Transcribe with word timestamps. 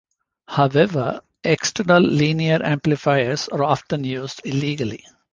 However, 0.47 1.21
external 1.43 2.01
linear 2.01 2.59
amplifiers 2.65 3.47
are 3.49 3.61
often 3.63 4.03
used 4.03 4.41
illegally. 4.43 5.03